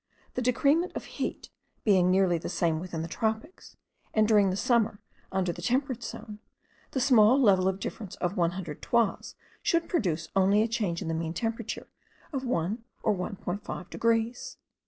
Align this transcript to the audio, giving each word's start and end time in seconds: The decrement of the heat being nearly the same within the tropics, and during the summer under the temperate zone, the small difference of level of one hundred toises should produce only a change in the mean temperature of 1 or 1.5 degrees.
The 0.33 0.41
decrement 0.41 0.93
of 0.95 1.03
the 1.03 1.09
heat 1.09 1.51
being 1.83 2.09
nearly 2.09 2.39
the 2.39 2.49
same 2.49 2.79
within 2.79 3.03
the 3.03 3.07
tropics, 3.07 3.77
and 4.15 4.27
during 4.27 4.49
the 4.49 4.57
summer 4.57 4.99
under 5.31 5.53
the 5.53 5.61
temperate 5.61 6.01
zone, 6.01 6.39
the 6.89 6.99
small 6.99 7.35
difference 7.73 8.15
of 8.15 8.31
level 8.31 8.31
of 8.31 8.37
one 8.39 8.51
hundred 8.57 8.81
toises 8.81 9.35
should 9.61 9.87
produce 9.87 10.29
only 10.35 10.63
a 10.63 10.67
change 10.67 11.03
in 11.03 11.07
the 11.07 11.13
mean 11.13 11.35
temperature 11.35 11.87
of 12.33 12.43
1 12.43 12.83
or 13.03 13.13
1.5 13.13 13.91
degrees. 13.91 14.57